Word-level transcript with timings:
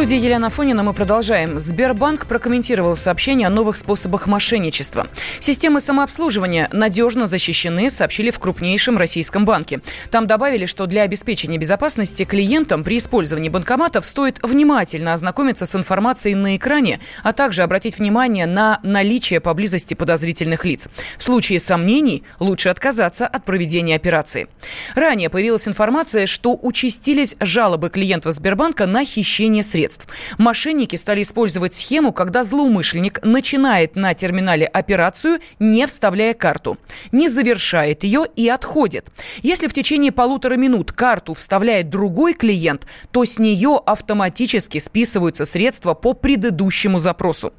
студии 0.00 0.16
Елена 0.16 0.48
Фонина 0.48 0.82
мы 0.82 0.94
продолжаем. 0.94 1.58
Сбербанк 1.58 2.24
прокомментировал 2.24 2.96
сообщение 2.96 3.48
о 3.48 3.50
новых 3.50 3.76
способах 3.76 4.26
мошенничества. 4.26 5.08
Системы 5.40 5.82
самообслуживания 5.82 6.70
надежно 6.72 7.26
защищены, 7.26 7.90
сообщили 7.90 8.30
в 8.30 8.38
крупнейшем 8.38 8.96
российском 8.96 9.44
банке. 9.44 9.82
Там 10.10 10.26
добавили, 10.26 10.64
что 10.64 10.86
для 10.86 11.02
обеспечения 11.02 11.58
безопасности 11.58 12.24
клиентам 12.24 12.82
при 12.82 12.96
использовании 12.96 13.50
банкоматов 13.50 14.06
стоит 14.06 14.38
внимательно 14.42 15.12
ознакомиться 15.12 15.66
с 15.66 15.74
информацией 15.74 16.34
на 16.34 16.56
экране, 16.56 16.98
а 17.22 17.34
также 17.34 17.62
обратить 17.62 17.98
внимание 17.98 18.46
на 18.46 18.80
наличие 18.82 19.40
поблизости 19.40 19.92
подозрительных 19.92 20.64
лиц. 20.64 20.88
В 21.18 21.22
случае 21.22 21.60
сомнений 21.60 22.22
лучше 22.38 22.70
отказаться 22.70 23.26
от 23.26 23.44
проведения 23.44 23.96
операции. 23.96 24.48
Ранее 24.94 25.28
появилась 25.28 25.68
информация, 25.68 26.24
что 26.24 26.58
участились 26.62 27.36
жалобы 27.38 27.90
клиентов 27.90 28.32
Сбербанка 28.32 28.86
на 28.86 29.04
хищение 29.04 29.62
средств 29.62 29.89
средств. 29.90 30.36
Мошенники 30.38 30.96
стали 30.96 31.22
использовать 31.22 31.74
схему, 31.74 32.12
когда 32.12 32.42
злоумышленник 32.42 33.20
начинает 33.24 33.96
на 33.96 34.14
терминале 34.14 34.66
операцию, 34.66 35.38
не 35.58 35.86
вставляя 35.86 36.34
карту, 36.34 36.78
не 37.12 37.28
завершает 37.28 38.04
ее 38.04 38.24
и 38.36 38.48
отходит. 38.48 39.06
Если 39.42 39.66
в 39.66 39.72
течение 39.72 40.12
полутора 40.12 40.56
минут 40.56 40.92
карту 40.92 41.34
вставляет 41.34 41.88
другой 41.88 42.34
клиент, 42.34 42.86
то 43.12 43.24
с 43.24 43.38
нее 43.38 43.78
автоматически 43.84 44.78
списываются 44.78 45.44
средства 45.44 45.94
по 45.94 46.14
предыдущему 46.14 46.98
запросу. 46.98 47.52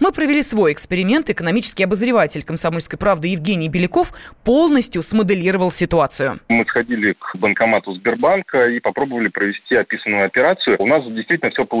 Мы 0.00 0.12
провели 0.12 0.42
свой 0.42 0.72
эксперимент. 0.72 1.30
Экономический 1.30 1.84
обозреватель 1.84 2.42
«Комсомольской 2.42 2.98
правды» 2.98 3.28
Евгений 3.28 3.68
Беляков 3.68 4.12
полностью 4.44 5.02
смоделировал 5.02 5.70
ситуацию. 5.70 6.40
Мы 6.48 6.64
сходили 6.66 7.12
к 7.12 7.36
банкомату 7.36 7.94
Сбербанка 7.94 8.68
и 8.68 8.80
попробовали 8.80 9.28
провести 9.28 9.74
описанную 9.76 10.26
операцию. 10.26 10.76
У 10.78 10.86
нас 10.86 11.04
действительно 11.04 11.50
все 11.50 11.64
получилось. 11.64 11.77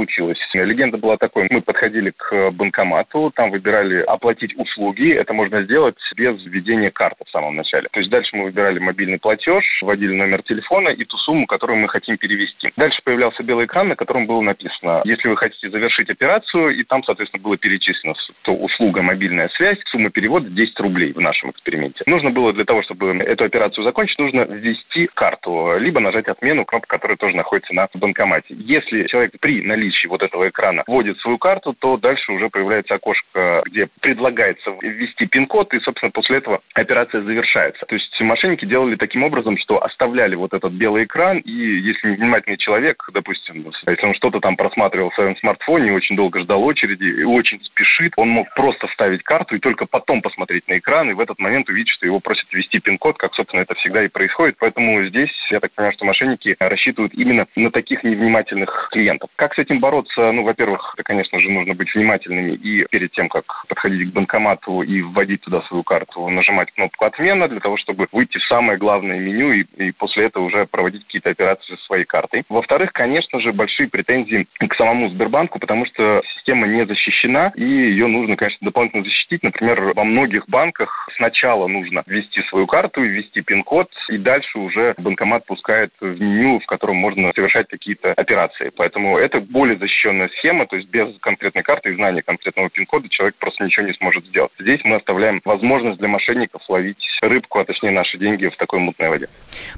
Легенда 0.54 0.98
была 0.98 1.16
такой. 1.16 1.46
Мы 1.50 1.60
подходили 1.60 2.12
к 2.16 2.50
банкомату, 2.52 3.32
там 3.34 3.50
выбирали 3.50 4.00
оплатить 4.02 4.56
услуги. 4.56 5.12
Это 5.12 5.32
можно 5.32 5.62
сделать 5.62 5.96
без 6.16 6.44
введения 6.44 6.90
карты 6.90 7.24
в 7.26 7.30
самом 7.30 7.56
начале. 7.56 7.88
То 7.92 8.00
есть 8.00 8.10
дальше 8.10 8.36
мы 8.36 8.44
выбирали 8.44 8.78
мобильный 8.78 9.18
платеж, 9.18 9.64
вводили 9.82 10.12
номер 10.12 10.42
телефона 10.42 10.88
и 10.88 11.04
ту 11.04 11.16
сумму, 11.18 11.46
которую 11.46 11.78
мы 11.78 11.88
хотим 11.88 12.16
перевести. 12.16 12.70
Дальше 12.76 13.00
появлялся 13.04 13.42
белый 13.42 13.66
экран, 13.66 13.88
на 13.88 13.96
котором 13.96 14.26
было 14.26 14.40
написано, 14.40 15.02
если 15.04 15.28
вы 15.28 15.36
хотите 15.36 15.70
завершить 15.70 16.10
операцию, 16.10 16.70
и 16.70 16.84
там, 16.84 17.02
соответственно, 17.04 17.42
было 17.42 17.56
перечислено, 17.56 18.14
то 18.42 18.54
услуга 18.54 19.02
мобильная 19.02 19.48
связь, 19.50 19.78
сумма 19.86 20.10
перевода 20.10 20.48
10 20.48 20.80
рублей 20.80 21.12
в 21.12 21.20
нашем 21.20 21.50
эксперименте. 21.50 22.02
Нужно 22.06 22.30
было 22.30 22.52
для 22.52 22.64
того, 22.64 22.82
чтобы 22.82 23.10
эту 23.18 23.44
операцию 23.44 23.84
закончить, 23.84 24.18
нужно 24.18 24.42
ввести 24.42 25.08
карту, 25.14 25.76
либо 25.78 26.00
нажать 26.00 26.28
отмену, 26.28 26.64
кнопка, 26.64 26.96
которая 26.96 27.16
тоже 27.16 27.36
находится 27.36 27.74
на 27.74 27.88
банкомате. 27.94 28.54
Если 28.54 29.06
человек 29.06 29.32
при 29.40 29.62
наличии 29.62 29.87
вот 30.06 30.22
этого 30.22 30.48
экрана 30.48 30.84
вводит 30.86 31.18
свою 31.18 31.38
карту, 31.38 31.74
то 31.78 31.96
дальше 31.96 32.32
уже 32.32 32.48
появляется 32.48 32.94
окошко, 32.94 33.62
где 33.66 33.88
предлагается 34.00 34.76
ввести 34.80 35.26
пин-код, 35.26 35.74
и, 35.74 35.80
собственно, 35.80 36.10
после 36.10 36.38
этого 36.38 36.60
операция 36.74 37.22
завершается. 37.22 37.84
То 37.86 37.94
есть 37.94 38.20
мошенники 38.20 38.64
делали 38.64 38.96
таким 38.96 39.22
образом, 39.22 39.56
что 39.58 39.82
оставляли 39.82 40.34
вот 40.34 40.52
этот 40.54 40.72
белый 40.72 41.04
экран, 41.04 41.38
и 41.38 41.50
если 41.50 42.10
невнимательный 42.10 42.58
человек, 42.58 43.02
допустим, 43.12 43.66
если 43.86 44.06
он 44.06 44.14
что-то 44.14 44.40
там 44.40 44.56
просматривал 44.56 45.10
в 45.10 45.14
своем 45.14 45.36
смартфоне, 45.36 45.92
очень 45.92 46.16
долго 46.16 46.40
ждал 46.40 46.62
очереди 46.64 47.04
и 47.04 47.24
очень 47.24 47.62
спешит, 47.62 48.12
он 48.16 48.28
мог 48.28 48.52
просто 48.54 48.86
вставить 48.88 49.22
карту 49.22 49.56
и 49.56 49.60
только 49.60 49.86
потом 49.86 50.22
посмотреть 50.22 50.66
на 50.68 50.78
экран, 50.78 51.10
и 51.10 51.14
в 51.14 51.20
этот 51.20 51.38
момент 51.38 51.68
увидеть, 51.68 51.92
что 51.92 52.06
его 52.06 52.20
просят 52.20 52.46
ввести 52.52 52.80
пин-код, 52.80 53.18
как, 53.18 53.34
собственно, 53.34 53.60
это 53.60 53.74
всегда 53.74 54.04
и 54.04 54.08
происходит. 54.08 54.56
Поэтому 54.58 55.04
здесь, 55.04 55.30
я 55.50 55.60
так 55.60 55.72
понимаю, 55.72 55.92
что 55.94 56.04
мошенники 56.04 56.56
рассчитывают 56.58 57.14
именно 57.14 57.46
на 57.56 57.70
таких 57.70 58.02
невнимательных 58.04 58.88
клиентов. 58.90 59.30
Как 59.36 59.54
с 59.54 59.58
этим 59.58 59.67
бороться? 59.76 60.32
Ну, 60.32 60.42
во-первых, 60.42 60.94
конечно 61.04 61.40
же, 61.40 61.50
нужно 61.50 61.74
быть 61.74 61.94
внимательными 61.94 62.52
и 62.52 62.86
перед 62.90 63.12
тем, 63.12 63.28
как 63.28 63.44
подходить 63.68 64.10
к 64.10 64.12
банкомату 64.12 64.82
и 64.82 65.02
вводить 65.02 65.42
туда 65.42 65.62
свою 65.62 65.82
карту, 65.82 66.28
нажимать 66.28 66.72
кнопку 66.72 67.04
«Отмена» 67.04 67.48
для 67.48 67.60
того, 67.60 67.76
чтобы 67.76 68.08
выйти 68.12 68.38
в 68.38 68.44
самое 68.44 68.78
главное 68.78 69.18
меню 69.18 69.52
и, 69.52 69.64
и 69.76 69.92
после 69.92 70.26
этого 70.26 70.44
уже 70.44 70.66
проводить 70.66 71.04
какие-то 71.04 71.30
операции 71.30 71.76
со 71.76 71.84
своей 71.84 72.04
картой. 72.04 72.44
Во-вторых, 72.48 72.92
конечно 72.92 73.40
же, 73.40 73.52
большие 73.52 73.88
претензии 73.88 74.46
к 74.58 74.74
самому 74.74 75.10
Сбербанку, 75.10 75.58
потому 75.58 75.86
что 75.86 76.22
система 76.36 76.66
не 76.66 76.86
защищена, 76.86 77.52
и 77.54 77.64
ее 77.64 78.06
нужно, 78.06 78.36
конечно, 78.36 78.64
дополнительно 78.64 79.04
защитить. 79.04 79.42
Например, 79.42 79.92
во 79.94 80.04
многих 80.04 80.48
банках 80.48 81.08
сначала 81.16 81.66
нужно 81.66 82.02
ввести 82.06 82.42
свою 82.42 82.66
карту 82.66 83.04
и 83.04 83.08
ввести 83.08 83.42
пин-код, 83.42 83.88
и 84.08 84.18
дальше 84.18 84.58
уже 84.58 84.94
банкомат 84.98 85.46
пускает 85.46 85.90
в 86.00 86.20
меню, 86.20 86.60
в 86.60 86.66
котором 86.66 86.96
можно 86.96 87.32
совершать 87.34 87.68
какие-то 87.68 88.12
операции. 88.12 88.70
Поэтому 88.76 89.18
это 89.18 89.40
более 89.58 89.76
защищенная 89.76 90.28
схема, 90.38 90.68
то 90.68 90.76
есть 90.76 90.88
без 90.88 91.08
конкретной 91.18 91.64
карты 91.64 91.90
и 91.90 91.96
знания 91.96 92.22
конкретного 92.22 92.70
пин-кода 92.70 93.08
человек 93.08 93.34
просто 93.40 93.64
ничего 93.64 93.86
не 93.86 93.92
сможет 93.94 94.24
сделать. 94.26 94.52
Здесь 94.56 94.80
мы 94.84 94.94
оставляем 94.94 95.40
возможность 95.44 95.98
для 95.98 96.06
мошенников 96.06 96.62
ловить 96.68 97.04
рыбку, 97.22 97.58
а 97.58 97.64
точнее 97.64 97.90
наши 97.90 98.18
деньги 98.18 98.46
в 98.46 98.56
такой 98.56 98.78
мутной 98.78 99.08
воде. 99.08 99.28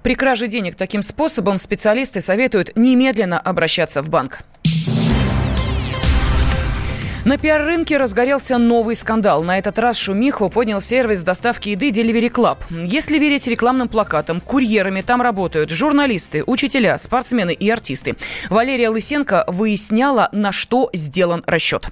При 0.05 0.15
краже 0.17 0.49
денег 0.49 0.77
таким 0.77 1.01
способом 1.01 1.57
специалисты 1.57 2.21
советуют 2.21 2.77
немедленно 2.77 3.41
обращаться 3.41 4.03
в 4.03 4.11
банк. 4.11 4.41
На 7.25 7.37
пиар-рынке 7.37 7.99
разгорелся 7.99 8.57
новый 8.57 8.97
скандал. 8.97 9.43
На 9.43 9.59
этот 9.59 9.79
раз 9.79 9.99
шумиху 9.99 10.49
поднял 10.49 10.81
сервис 10.81 11.23
доставки 11.23 11.69
еды 11.69 11.91
Delivery 11.91 12.31
Club. 12.31 12.59
Если 12.71 13.19
верить 13.19 13.47
рекламным 13.47 13.89
плакатам, 13.89 14.41
курьерами 14.41 15.03
там 15.03 15.21
работают 15.21 15.69
журналисты, 15.69 16.43
учителя, 16.47 16.97
спортсмены 16.97 17.53
и 17.53 17.69
артисты. 17.69 18.17
Валерия 18.49 18.89
Лысенко 18.89 19.45
выясняла, 19.49 20.31
на 20.33 20.51
что 20.51 20.89
сделан 20.95 21.43
расчет. 21.47 21.91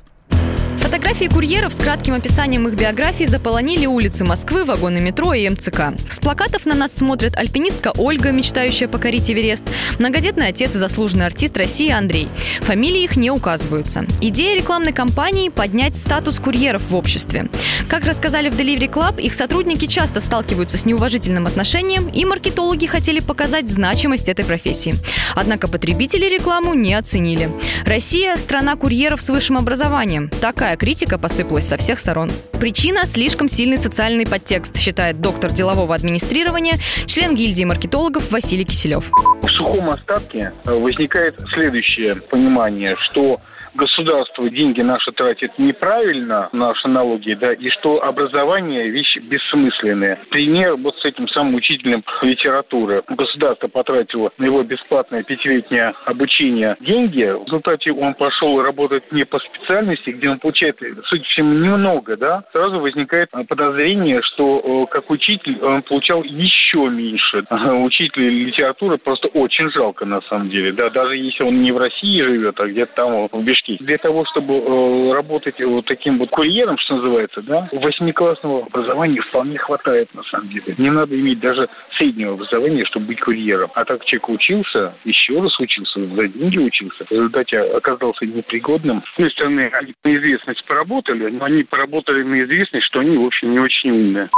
Фотографии 0.98 1.32
курьеров 1.32 1.72
с 1.72 1.76
кратким 1.76 2.14
описанием 2.14 2.66
их 2.66 2.74
биографии 2.74 3.22
заполонили 3.22 3.86
улицы 3.86 4.24
Москвы, 4.24 4.64
вагоны 4.64 5.00
метро 5.00 5.32
и 5.32 5.48
МЦК. 5.48 5.92
С 6.10 6.18
плакатов 6.18 6.66
на 6.66 6.74
нас 6.74 6.92
смотрят 6.92 7.36
альпинистка 7.36 7.92
Ольга, 7.96 8.32
мечтающая 8.32 8.88
покорить 8.88 9.30
Эверест, 9.30 9.62
многодетный 10.00 10.48
отец 10.48 10.74
и 10.74 10.78
заслуженный 10.78 11.26
артист 11.26 11.56
России 11.56 11.88
Андрей. 11.88 12.28
Фамилии 12.62 13.04
их 13.04 13.16
не 13.16 13.30
указываются. 13.30 14.06
Идея 14.20 14.56
рекламной 14.56 14.92
кампании– 14.92 15.48
поднять 15.50 15.94
статус 15.94 16.40
курьеров 16.40 16.90
в 16.90 16.96
обществе. 16.96 17.48
Как 17.88 18.04
рассказали 18.04 18.50
в 18.50 18.58
Delivery 18.58 18.90
Club, 18.90 19.22
их 19.22 19.34
сотрудники 19.34 19.86
часто 19.86 20.20
сталкиваются 20.20 20.78
с 20.78 20.84
неуважительным 20.84 21.46
отношением, 21.46 22.08
и 22.08 22.24
маркетологи 22.24 22.86
хотели 22.86 23.20
показать 23.20 23.68
значимость 23.70 24.28
этой 24.28 24.44
профессии. 24.44 24.96
Однако 25.36 25.68
потребители 25.68 26.24
рекламу 26.24 26.74
не 26.74 26.94
оценили. 26.94 27.50
Россия– 27.86 28.36
страна 28.36 28.74
курьеров 28.74 29.22
с 29.22 29.28
высшим 29.28 29.58
образованием. 29.58 30.28
Такая 30.40 30.76
критика 30.88 31.18
посыпалась 31.18 31.68
со 31.68 31.76
всех 31.76 31.98
сторон. 31.98 32.30
Причина– 32.58 33.00
слишком 33.04 33.50
сильный 33.50 33.76
социальный 33.76 34.26
подтекст, 34.26 34.78
считает 34.78 35.20
доктор 35.20 35.52
делового 35.52 35.94
администрирования, 35.94 36.76
член 37.04 37.34
гильдии 37.34 37.64
маркетологов 37.64 38.32
Василий 38.32 38.64
Киселев. 38.64 39.10
В 39.42 39.48
сухом 39.50 39.90
остатке 39.90 40.50
э, 40.64 40.72
возникает 40.72 41.38
следующее 41.52 42.14
понимание, 42.14 42.96
что 43.10 43.38
государство 43.78 44.50
деньги 44.50 44.82
наши 44.82 45.12
тратит 45.12 45.52
неправильно, 45.58 46.48
наши 46.52 46.88
налоги, 46.88 47.34
да, 47.34 47.52
и 47.52 47.70
что 47.70 48.02
образование 48.02 48.90
вещь 48.90 49.16
бессмысленная. 49.16 50.18
Пример 50.30 50.74
вот 50.76 50.96
с 50.98 51.04
этим 51.04 51.28
самым 51.28 51.54
учителем 51.54 52.02
литературы. 52.22 53.02
Государство 53.08 53.68
потратило 53.68 54.30
на 54.36 54.46
его 54.46 54.62
бесплатное 54.64 55.22
пятилетнее 55.22 55.94
обучение 56.04 56.76
деньги. 56.80 57.22
В 57.22 57.44
результате 57.44 57.92
он 57.92 58.14
пошел 58.14 58.60
работать 58.60 59.10
не 59.12 59.24
по 59.24 59.38
специальности, 59.38 60.10
где 60.10 60.28
он 60.28 60.40
получает, 60.40 60.78
судя 61.04 61.22
по 61.22 61.28
всему, 61.28 61.54
немного, 61.54 62.16
да, 62.16 62.44
сразу 62.52 62.80
возникает 62.80 63.30
подозрение, 63.30 64.20
что 64.22 64.86
э, 64.88 64.92
как 64.92 65.08
учитель 65.10 65.58
он 65.62 65.82
получал 65.82 66.24
еще 66.24 66.88
меньше. 66.88 67.44
Учитель 67.84 68.46
литературы 68.46 68.98
просто 68.98 69.28
очень 69.28 69.70
жалко 69.70 70.04
на 70.04 70.20
самом 70.22 70.50
деле, 70.50 70.72
да, 70.72 70.90
даже 70.90 71.16
если 71.16 71.44
он 71.44 71.62
не 71.62 71.70
в 71.70 71.78
России 71.78 72.20
живет, 72.22 72.58
а 72.58 72.66
где-то 72.66 72.92
там 72.94 73.28
в 73.30 73.44
Бишкеке 73.44 73.67
практически 73.68 73.84
для 73.84 73.98
того, 73.98 74.24
чтобы 74.26 74.54
э, 74.54 75.12
работать 75.12 75.60
вот 75.60 75.84
таким 75.86 76.18
вот 76.18 76.30
курьером, 76.30 76.78
что 76.78 76.96
называется, 76.96 77.42
да, 77.42 77.68
восьмиклассного 77.72 78.66
образования 78.66 79.20
вполне 79.20 79.58
хватает 79.58 80.12
на 80.14 80.22
самом 80.24 80.48
деле. 80.48 80.74
Не 80.78 80.90
надо 80.90 81.18
иметь 81.18 81.40
даже 81.40 81.68
среднего 81.96 82.34
образования, 82.34 82.84
чтобы 82.84 83.06
быть 83.06 83.20
курьером. 83.20 83.70
А 83.74 83.84
так 83.84 84.04
человек 84.04 84.28
учился, 84.28 84.94
еще 85.04 85.40
раз 85.40 85.58
учился, 85.60 86.00
за 86.00 86.28
деньги 86.28 86.58
учился, 86.58 87.04
в 87.04 87.10
результате 87.10 87.58
оказался 87.60 88.26
непригодным. 88.26 89.02
С 89.02 89.14
одной 89.14 89.30
стороны, 89.30 89.70
они 89.72 89.94
на 90.04 90.16
известность 90.16 90.64
поработали, 90.64 91.28
но 91.30 91.44
они 91.44 91.62
поработали 91.64 92.22
на 92.22 92.42
известность, 92.42 92.86
что 92.86 93.00
они, 93.00 93.16
в 93.16 93.26
общем, 93.26 93.52
не 93.52 93.58
очень 93.58 93.90
умные. 93.90 94.30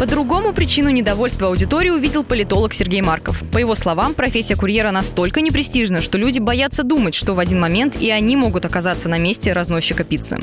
По-другому 0.00 0.54
причину 0.54 0.88
недовольства 0.88 1.48
аудитории 1.48 1.90
увидел 1.90 2.24
политолог 2.24 2.72
Сергей 2.72 3.02
Марков. 3.02 3.42
По 3.52 3.58
его 3.58 3.74
словам, 3.74 4.14
профессия 4.14 4.56
курьера 4.56 4.92
настолько 4.92 5.42
непрестижна, 5.42 6.00
что 6.00 6.16
люди 6.16 6.38
боятся 6.38 6.84
думать, 6.84 7.14
что 7.14 7.34
в 7.34 7.38
один 7.38 7.60
момент 7.60 7.96
и 7.96 8.10
они 8.10 8.34
могут 8.34 8.64
оказаться 8.64 9.10
на 9.10 9.18
месте 9.18 9.52
разносчика 9.52 10.02
пиццы. 10.02 10.38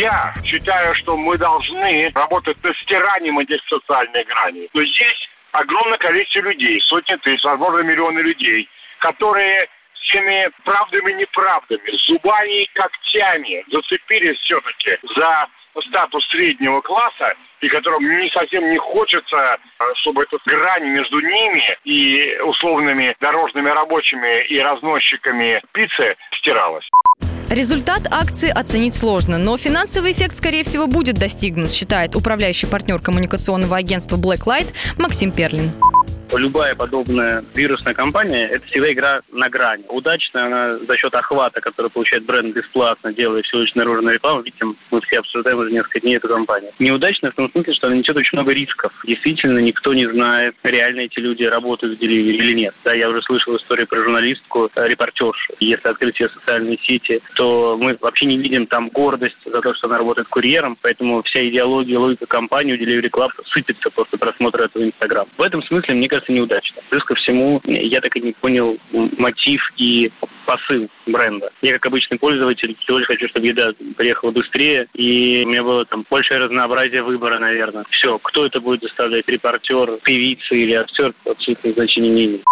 Я 0.00 0.32
считаю, 0.46 0.94
что 0.94 1.14
мы 1.14 1.36
должны 1.36 2.08
работать 2.14 2.56
над 2.64 2.74
стиранием 2.78 3.38
этих 3.38 3.60
социальных 3.68 4.26
граней. 4.28 4.70
Но 4.72 4.80
есть 4.80 5.28
огромное 5.52 5.98
количество 5.98 6.48
людей, 6.48 6.80
сотни 6.80 7.16
тысяч, 7.16 7.44
возможно, 7.44 7.82
миллионы 7.82 8.20
людей, 8.20 8.66
которые 9.00 9.68
всеми 9.92 10.48
правдами 10.64 11.10
и 11.10 11.16
неправдами, 11.16 11.90
зубами 12.06 12.62
и 12.62 12.70
когтями 12.72 13.62
зацепились 13.70 14.38
все-таки 14.38 14.96
за 15.14 15.48
статус 15.82 16.26
среднего 16.28 16.80
класса, 16.80 17.34
и 17.60 17.68
которым 17.68 18.02
не 18.20 18.28
совсем 18.30 18.70
не 18.70 18.78
хочется, 18.78 19.36
а, 19.36 19.58
чтобы 19.96 20.22
эта 20.24 20.38
грань 20.46 20.88
между 20.88 21.20
ними 21.20 21.62
и 21.84 22.38
условными 22.40 23.14
дорожными 23.20 23.68
рабочими 23.68 24.44
и 24.46 24.58
разносчиками 24.58 25.62
пиццы 25.72 26.16
стиралась. 26.38 26.88
Результат 27.50 28.02
акции 28.10 28.50
оценить 28.50 28.94
сложно, 28.94 29.38
но 29.38 29.56
финансовый 29.56 30.12
эффект, 30.12 30.36
скорее 30.36 30.64
всего, 30.64 30.86
будет 30.88 31.14
достигнут, 31.14 31.72
считает 31.72 32.16
управляющий 32.16 32.66
партнер 32.66 32.98
коммуникационного 32.98 33.76
агентства 33.76 34.16
Blacklight 34.16 34.74
Максим 34.98 35.30
Перлин 35.30 35.70
любая 36.34 36.74
подобная 36.74 37.44
вирусная 37.54 37.94
кампания– 37.94 38.48
это 38.50 38.66
всегда 38.66 38.92
игра 38.92 39.20
на 39.32 39.48
грани. 39.48 39.84
Удачная 39.88 40.46
она 40.46 40.78
за 40.78 40.96
счет 40.96 41.14
охвата, 41.14 41.60
который 41.60 41.90
получает 41.90 42.24
бренд 42.24 42.54
бесплатно, 42.54 43.12
делая 43.12 43.42
всю 43.42 43.58
очень 43.58 43.76
наружную 43.76 44.14
рекламу. 44.14 44.42
Видим, 44.42 44.76
мы 44.90 45.00
все 45.02 45.18
обсуждаем 45.18 45.58
уже 45.58 45.70
несколько 45.70 46.00
дней 46.00 46.16
эту 46.16 46.28
кампанию. 46.28 46.72
Неудачная 46.78 47.30
в 47.30 47.34
том 47.34 47.50
смысле, 47.50 47.74
что 47.74 47.86
она 47.86 47.96
несет 47.96 48.16
очень 48.16 48.38
много 48.38 48.52
рисков. 48.52 48.92
Действительно, 49.06 49.58
никто 49.58 49.94
не 49.94 50.06
знает, 50.10 50.54
реально 50.62 51.00
эти 51.00 51.18
люди 51.18 51.44
работают 51.44 51.96
в 51.96 52.00
деливере 52.00 52.38
или 52.38 52.54
нет. 52.54 52.74
Да, 52.84 52.92
я 52.94 53.08
уже 53.08 53.22
слышал 53.22 53.56
историю 53.56 53.86
про 53.86 54.02
журналистку, 54.02 54.70
э, 54.74 54.86
репортершу. 54.86 55.54
Если 55.60 55.88
открыть 55.88 56.16
все 56.16 56.28
социальные 56.28 56.78
сети, 56.82 57.22
то 57.34 57.78
мы 57.80 57.96
вообще 58.00 58.26
не 58.26 58.38
видим 58.38 58.66
там 58.66 58.88
гордость 58.88 59.36
за 59.44 59.60
то, 59.60 59.74
что 59.74 59.86
она 59.86 59.98
работает 59.98 60.28
курьером, 60.28 60.76
поэтому 60.80 61.22
вся 61.22 61.46
идеология, 61.46 61.98
логика 61.98 62.26
компании 62.26 62.74
у 62.74 62.76
Delivery 62.76 63.10
Club 63.10 63.30
сыпется 63.52 63.90
после 63.90 64.18
просмотра 64.18 64.64
этого 64.64 64.84
Инстаграма. 64.84 65.28
В 65.36 65.42
этом 65.42 65.62
смысле, 65.62 65.94
мне 65.94 66.08
кажется, 66.08 66.15
неудачно. 66.28 66.82
Плюс 66.90 67.04
ко 67.04 67.14
всему, 67.14 67.60
я 67.64 68.00
так 68.00 68.16
и 68.16 68.20
не 68.20 68.32
понял 68.32 68.78
мотив 68.92 69.60
и 69.76 70.10
посыл 70.46 70.88
бренда. 71.06 71.50
Я, 71.62 71.72
как 71.72 71.86
обычный 71.86 72.18
пользователь, 72.18 72.76
всего 72.80 72.98
лишь 72.98 73.06
хочу, 73.06 73.28
чтобы 73.28 73.46
еда 73.46 73.68
приехала 73.96 74.30
быстрее, 74.30 74.86
и 74.94 75.42
у 75.44 75.48
меня 75.48 75.62
было 75.62 75.84
там 75.84 76.04
большее 76.08 76.38
разнообразие 76.38 77.02
выбора, 77.02 77.38
наверное. 77.38 77.84
Все, 77.90 78.18
кто 78.18 78.46
это 78.46 78.60
будет 78.60 78.80
доставлять, 78.80 79.26
репортер, 79.26 79.98
певица 80.04 80.54
или 80.54 80.74
актер, 80.74 81.12
абсолютно 81.24 81.72
значения 81.72 82.10
не 82.10 82.24
имеет. 82.26 82.44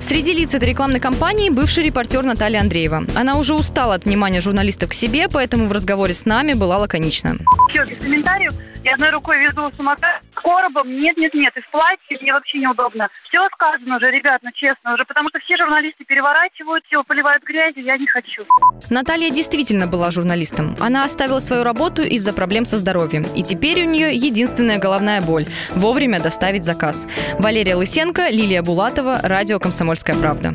Среди 0.00 0.34
лиц 0.34 0.54
этой 0.54 0.68
рекламной 0.68 1.00
кампании 1.00 1.48
бывший 1.48 1.82
репортер 1.84 2.22
Наталья 2.24 2.60
Андреева. 2.60 3.04
Она 3.16 3.38
уже 3.38 3.54
устала 3.54 3.94
от 3.94 4.04
внимания 4.04 4.42
журналистов 4.42 4.90
к 4.90 4.92
себе, 4.92 5.28
поэтому 5.32 5.66
в 5.66 5.72
разговоре 5.72 6.12
с 6.12 6.26
нами 6.26 6.52
была 6.52 6.76
лаконична. 6.76 7.36
Все, 7.70 7.86
без 7.86 8.04
комментариев. 8.04 8.52
Я 8.84 8.92
одной 8.92 9.10
рукой 9.10 9.38
везу 9.38 9.70
самокат 9.74 10.20
коробом. 10.44 11.00
Нет, 11.00 11.16
нет, 11.16 11.32
нет. 11.34 11.52
И 11.56 11.60
в 11.60 11.70
платье 11.70 12.18
мне 12.20 12.32
вообще 12.32 12.58
неудобно. 12.58 13.08
Все 13.28 13.40
сказано 13.54 13.96
уже, 13.96 14.10
ребят, 14.10 14.40
ну 14.42 14.50
честно 14.52 14.94
уже. 14.94 15.04
Потому 15.04 15.30
что 15.30 15.40
все 15.40 15.56
журналисты 15.56 16.04
переворачивают, 16.04 16.84
все 16.86 17.02
поливают 17.02 17.42
грязью. 17.42 17.84
Я 17.84 17.96
не 17.96 18.06
хочу. 18.06 18.44
Наталья 18.90 19.30
действительно 19.30 19.86
была 19.86 20.10
журналистом. 20.10 20.76
Она 20.78 21.04
оставила 21.04 21.40
свою 21.40 21.64
работу 21.64 22.02
из-за 22.02 22.32
проблем 22.34 22.66
со 22.66 22.76
здоровьем. 22.76 23.24
И 23.34 23.42
теперь 23.42 23.86
у 23.86 23.88
нее 23.88 24.14
единственная 24.14 24.78
головная 24.78 25.22
боль– 25.22 25.46
вовремя 25.70 26.20
доставить 26.20 26.64
заказ. 26.64 27.08
Валерия 27.38 27.76
Лысенко, 27.76 28.28
Лилия 28.28 28.62
Булатова, 28.62 29.20
радио 29.22 29.58
«Комсомольская 29.58 30.16
правда». 30.16 30.54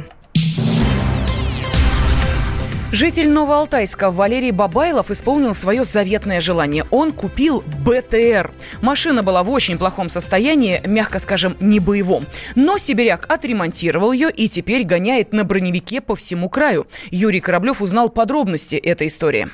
Житель 2.91 3.29
Новоалтайска 3.29 4.09
Валерий 4.09 4.49
Бабайлов 4.49 5.11
исполнил 5.11 5.53
свое 5.53 5.83
заветное 5.83 6.41
желание. 6.41 6.85
Он 6.89 7.11
купил 7.11 7.63
БТР. 7.85 8.51
Машина 8.81 9.21
была 9.21 9.43
в 9.43 9.51
очень 9.51 9.77
плохом 9.77 10.09
состоянии, 10.09 10.81
мягко 10.87 11.19
скажем, 11.19 11.55
не 11.59 11.79
боевом. 11.79 12.25
Но 12.55 12.79
сибиряк 12.79 13.31
отремонтировал 13.31 14.11
ее 14.11 14.31
и 14.31 14.49
теперь 14.49 14.85
гоняет 14.85 15.33
на 15.33 15.43
броневике 15.43 16.01
по 16.01 16.15
всему 16.15 16.49
краю. 16.49 16.87
Юрий 17.11 17.41
Кораблев 17.41 17.83
узнал 17.83 18.09
подробности 18.09 18.75
этой 18.75 19.05
истории. 19.05 19.49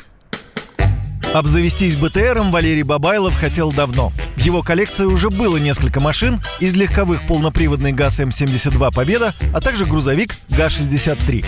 Обзавестись 1.33 1.95
БТРом 1.95 2.51
Валерий 2.51 2.83
Бабайлов 2.83 3.35
хотел 3.35 3.71
давно. 3.71 4.11
В 4.35 4.41
его 4.41 4.61
коллекции 4.61 5.05
уже 5.05 5.29
было 5.29 5.57
несколько 5.57 5.99
машин, 5.99 6.39
из 6.59 6.75
легковых 6.75 7.27
полноприводный 7.27 7.91
ГАЗ-М72 7.91 8.93
«Победа», 8.93 9.33
а 9.53 9.61
также 9.61 9.85
грузовик 9.85 10.35
ГАЗ-63. 10.49 11.45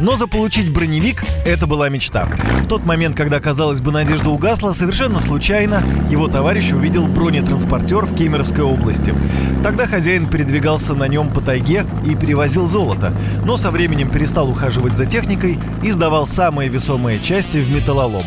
Но 0.00 0.16
заполучить 0.16 0.70
броневик– 0.70 1.24
это 1.46 1.66
была 1.66 1.88
мечта. 1.88 2.28
В 2.62 2.68
тот 2.68 2.84
момент, 2.84 3.16
когда, 3.16 3.40
казалось 3.40 3.80
бы, 3.80 3.92
надежда 3.92 4.30
угасла, 4.30 4.72
совершенно 4.72 5.20
случайно 5.20 5.82
его 6.10 6.28
товарищ 6.28 6.72
увидел 6.72 7.06
бронетранспортер 7.06 8.04
в 8.04 8.14
Кемеровской 8.16 8.64
области. 8.64 9.14
Тогда 9.62 9.86
хозяин 9.86 10.26
передвигался 10.26 10.94
на 10.94 11.06
нем 11.06 11.32
по 11.32 11.40
тайге 11.40 11.86
и 12.06 12.14
перевозил 12.14 12.66
золото, 12.66 13.12
но 13.44 13.56
со 13.56 13.70
временем 13.70 14.10
перестал 14.10 14.50
ухаживать 14.50 14.96
за 14.96 15.06
техникой 15.06 15.58
и 15.82 15.90
сдавал 15.90 16.26
самые 16.26 16.68
весомые 16.68 17.20
части 17.20 17.58
в 17.58 17.70
металлолом. 17.70 18.24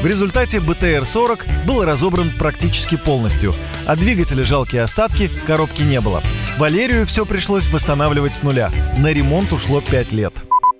В 0.00 0.06
результате 0.06 0.58
БТР-40 0.58 1.66
был 1.66 1.84
разобран 1.84 2.30
практически 2.38 2.96
полностью, 2.96 3.52
а 3.84 3.96
двигателя 3.96 4.44
жалкие 4.44 4.82
остатки, 4.82 5.28
коробки 5.44 5.82
не 5.82 6.00
было. 6.00 6.22
Валерию 6.56 7.04
все 7.04 7.26
пришлось 7.26 7.68
восстанавливать 7.68 8.36
с 8.36 8.44
нуля. 8.44 8.70
На 8.96 9.12
ремонт 9.12 9.52
ушло 9.52 9.80
5 9.80 10.12
лет. 10.12 10.32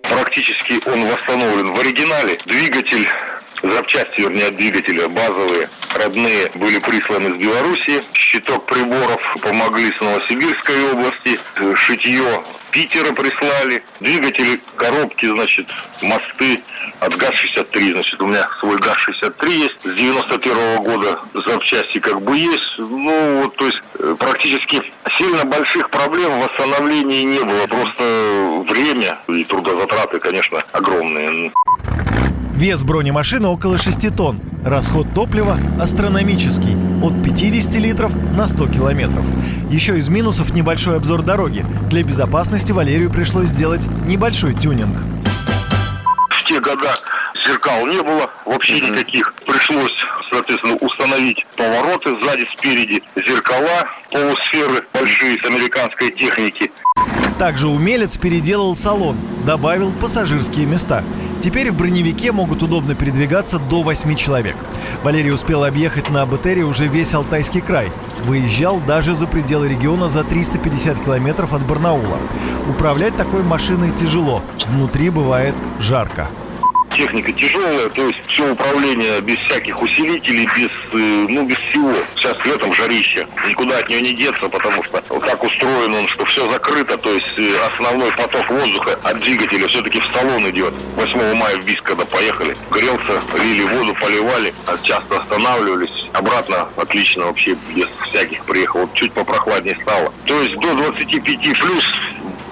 Практически 0.02 0.74
он 0.88 1.08
восстановлен 1.08 1.72
в 1.74 1.80
оригинале. 1.80 2.38
Двигатель 2.46 3.08
запчасти, 3.60 4.20
вернее, 4.20 4.46
от 4.46 4.56
двигателя 4.56 5.08
базовые, 5.08 5.68
родные, 5.96 6.50
были 6.54 6.78
присланы 6.78 7.34
из 7.34 7.40
Беларуси. 7.40 8.00
Щиток 8.30 8.66
приборов 8.66 9.22
помогли 9.40 9.90
с 9.90 10.00
Новосибирской 10.02 10.92
области. 10.92 11.40
Шитье 11.74 12.44
Питера 12.70 13.14
прислали. 13.14 13.82
Двигатели, 14.00 14.60
коробки, 14.76 15.24
значит, 15.24 15.70
мосты 16.02 16.60
от 17.00 17.16
ГАЗ-63. 17.16 17.92
Значит, 17.92 18.20
у 18.20 18.26
меня 18.26 18.46
свой 18.60 18.76
ГАЗ-63 18.76 19.50
есть. 19.50 19.78
С 19.82 19.94
91 19.94 20.52
-го 20.52 20.82
года 20.82 21.20
запчасти 21.46 22.00
как 22.00 22.20
бы 22.20 22.36
есть. 22.36 22.74
Ну, 22.76 23.44
вот, 23.44 23.56
то 23.56 23.64
есть 23.64 23.80
э, 23.98 24.14
практически 24.18 24.82
сильно 25.16 25.46
больших 25.46 25.88
проблем 25.88 26.38
в 26.38 26.44
восстановлении 26.44 27.22
не 27.22 27.40
было. 27.40 27.66
Просто 27.66 28.64
время 28.68 29.20
и 29.28 29.44
трудозатраты, 29.44 30.18
конечно, 30.18 30.62
огромные. 30.72 31.50
Вес 32.58 32.82
бронемашины 32.82 33.46
около 33.46 33.78
6 33.78 34.16
тонн. 34.16 34.40
Расход 34.64 35.06
топлива 35.14 35.56
астрономический– 35.80 36.76
от 37.04 37.22
50 37.22 37.76
литров 37.76 38.12
на 38.36 38.48
100 38.48 38.66
километров. 38.66 39.24
Еще 39.70 39.96
из 39.96 40.08
минусов 40.08 40.52
небольшой 40.52 40.96
обзор 40.96 41.22
дороги. 41.22 41.64
Для 41.88 42.02
безопасности 42.02 42.72
Валерию 42.72 43.10
пришлось 43.10 43.50
сделать 43.50 43.86
небольшой 44.08 44.54
тюнинг. 44.54 44.98
В 46.30 46.44
те 46.46 46.58
года 46.58 46.98
зеркал 47.46 47.86
не 47.86 48.02
было 48.02 48.28
вообще 48.44 48.80
никаких. 48.80 49.32
Пришлось, 49.46 49.94
соответственно, 50.28 50.74
установить 50.80 51.46
повороты 51.56 52.10
сзади, 52.20 52.44
спереди, 52.56 53.00
зеркала, 53.14 53.88
полусферы 54.10 54.84
большие 54.92 55.38
с 55.38 55.44
американской 55.44 56.10
техники. 56.10 56.72
Также 57.38 57.68
умелец 57.68 58.16
переделал 58.16 58.74
салон, 58.74 59.16
добавил 59.46 59.92
пассажирские 60.00 60.66
места– 60.66 61.04
Теперь 61.40 61.70
в 61.70 61.76
броневике 61.76 62.32
могут 62.32 62.64
удобно 62.64 62.96
передвигаться 62.96 63.60
до 63.60 63.82
8 63.82 64.16
человек. 64.16 64.56
Валерий 65.04 65.32
успел 65.32 65.62
объехать 65.62 66.10
на 66.10 66.26
БТРе 66.26 66.64
уже 66.64 66.88
весь 66.88 67.14
Алтайский 67.14 67.60
край. 67.60 67.92
Выезжал 68.24 68.80
даже 68.80 69.14
за 69.14 69.28
пределы 69.28 69.68
региона 69.68 70.08
за 70.08 70.24
350 70.24 70.98
километров 71.04 71.52
от 71.52 71.64
Барнаула. 71.64 72.18
Управлять 72.68 73.16
такой 73.16 73.44
машиной 73.44 73.92
тяжело. 73.92 74.42
Внутри 74.66 75.10
бывает 75.10 75.54
жарко 75.78 76.28
техника 76.98 77.32
тяжелая, 77.32 77.88
то 77.90 78.06
есть 78.08 78.18
все 78.26 78.50
управление 78.50 79.20
без 79.20 79.36
всяких 79.46 79.80
усилителей, 79.80 80.46
без, 80.56 80.68
э, 80.92 81.26
ну, 81.28 81.44
без 81.44 81.56
всего. 81.56 81.94
Сейчас 82.16 82.36
летом 82.44 82.72
жарище, 82.72 83.26
никуда 83.46 83.78
от 83.78 83.88
нее 83.88 84.02
не 84.02 84.12
деться, 84.12 84.48
потому 84.48 84.82
что 84.82 85.02
вот 85.08 85.24
так 85.24 85.42
устроен 85.42 85.94
он, 85.94 86.08
что 86.08 86.24
все 86.24 86.50
закрыто, 86.50 86.98
то 86.98 87.12
есть 87.12 87.38
э, 87.38 87.56
основной 87.72 88.10
поток 88.12 88.50
воздуха 88.50 88.98
от 89.04 89.20
двигателя 89.20 89.68
все-таки 89.68 90.00
в 90.00 90.04
салон 90.12 90.50
идет. 90.50 90.74
8 90.96 91.34
мая 91.36 91.56
в 91.58 91.64
Бийск, 91.64 91.84
когда 91.84 92.04
поехали, 92.04 92.56
грелся, 92.70 93.22
лили 93.40 93.62
воду, 93.62 93.94
поливали, 94.00 94.52
а 94.66 94.76
часто 94.82 95.20
останавливались. 95.20 96.08
Обратно 96.12 96.68
отлично 96.76 97.26
вообще, 97.26 97.56
без 97.74 97.86
всяких 98.08 98.44
приехал. 98.44 98.80
Вот 98.80 98.94
чуть 98.94 99.12
попрохладнее 99.12 99.78
стало. 99.82 100.12
То 100.26 100.40
есть 100.40 100.56
до 100.56 100.74
25 100.74 101.58
плюс 101.60 101.94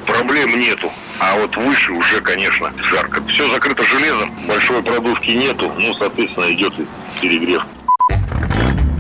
проблем 0.07 0.59
нету. 0.61 0.93
А 1.19 1.39
вот 1.39 1.57
выше 1.57 1.93
уже, 1.93 2.21
конечно, 2.21 2.73
жарко. 2.85 3.23
Все 3.29 3.51
закрыто 3.51 3.83
железом, 3.83 4.35
большой 4.47 4.83
продувки 4.83 5.31
нету, 5.31 5.73
ну, 5.79 5.95
соответственно, 5.95 6.53
идет 6.53 6.75
перегрев. 7.21 7.65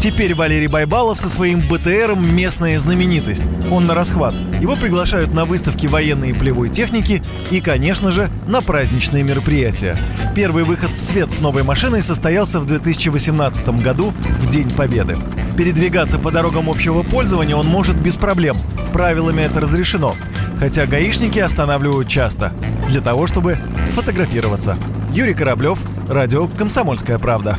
Теперь 0.06 0.36
Валерий 0.36 0.68
Байбалов 0.68 1.18
со 1.18 1.28
своим 1.28 1.58
БТРом 1.58 2.32
местная 2.32 2.78
знаменитость. 2.78 3.42
Он 3.72 3.88
на 3.88 3.94
расхват. 3.94 4.36
Его 4.60 4.76
приглашают 4.76 5.34
на 5.34 5.44
выставки 5.44 5.88
военной 5.88 6.30
и 6.30 6.32
полевой 6.32 6.68
техники 6.68 7.20
и, 7.50 7.60
конечно 7.60 8.12
же, 8.12 8.30
на 8.46 8.60
праздничные 8.60 9.24
мероприятия. 9.24 9.96
Первый 10.32 10.62
выход 10.62 10.92
в 10.92 11.00
свет 11.00 11.32
с 11.32 11.40
новой 11.40 11.64
машиной 11.64 12.02
состоялся 12.02 12.60
в 12.60 12.66
2018 12.66 13.68
году, 13.82 14.14
в 14.38 14.48
День 14.48 14.70
Победы. 14.70 15.16
Передвигаться 15.58 16.20
по 16.20 16.30
дорогам 16.30 16.70
общего 16.70 17.02
пользования 17.02 17.56
он 17.56 17.66
может 17.66 17.96
без 17.96 18.16
проблем. 18.16 18.56
Правилами 18.92 19.42
это 19.42 19.58
разрешено 19.58 20.14
хотя 20.58 20.86
гаишники 20.86 21.38
останавливают 21.38 22.08
часто. 22.08 22.52
для 22.88 23.00
того, 23.00 23.26
чтобы 23.26 23.58
сфотографироваться. 23.86 24.76
Юрий 25.12 25.34
Кораблев, 25.34 25.78
радио 26.08 26.46
«Комсомольская 26.46 27.18
правда». 27.18 27.58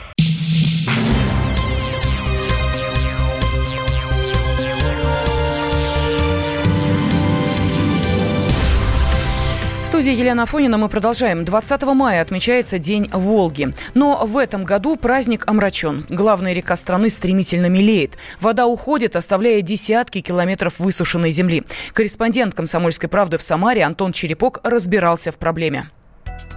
Студии 10.01 10.17
Елена 10.17 10.43
Афонина 10.43 10.79
мы 10.79 10.89
продолжаем. 10.89 11.45
20 11.45 11.83
мая 11.83 12.23
отмечается 12.23 12.79
День 12.79 13.07
Волги. 13.13 13.71
Но 13.93 14.25
в 14.25 14.35
этом 14.35 14.63
году 14.63 14.95
праздник 14.95 15.47
омрачен. 15.47 16.07
Главная 16.09 16.53
река 16.53 16.75
страны 16.75 17.11
стремительно 17.11 17.67
мелеет. 17.67 18.17
Вода 18.39 18.65
уходит, 18.65 19.15
оставляя 19.15 19.61
десятки 19.61 20.21
километров 20.21 20.79
высушенной 20.79 21.29
земли. 21.29 21.61
Корреспондент 21.93 22.55
«Комсомольской 22.55 23.09
правды» 23.09 23.37
в 23.37 23.43
Самаре 23.43 23.83
Антон 23.83 24.11
Черепок 24.11 24.59
разбирался 24.63 25.31
в 25.31 25.37
проблеме. 25.37 25.91